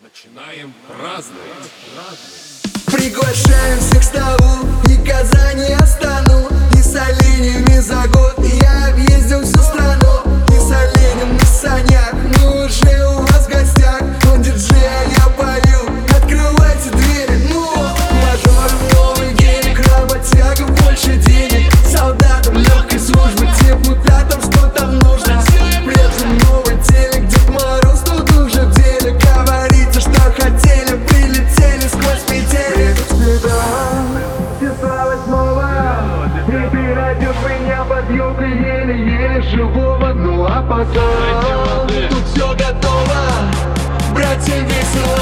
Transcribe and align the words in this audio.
Начинаем 0.00 0.72
праздновать. 0.86 1.72
Приглашаем 2.86 3.80
всех 3.80 4.00
к 4.00 4.04
столу 4.04 4.68
и 4.88 4.96
не 5.54 5.74
оставим. 5.74 6.17
живого, 39.42 40.12
ну 40.14 40.44
а 40.44 40.62
потом 40.62 41.88
Тут 42.08 42.24
все 42.26 42.48
готово, 42.52 43.16
братья 44.14 44.54
весело 44.60 45.17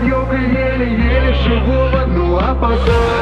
объемы 0.00 0.34
еле-еле 0.34 1.34
живу 1.34 1.90
в 1.90 1.94
одну, 1.94 2.38
а 2.38 2.54
пока 2.54 3.19